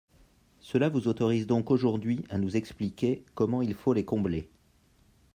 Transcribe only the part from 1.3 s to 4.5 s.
donc aujourd’hui à nous expliquer comment il faut les combler.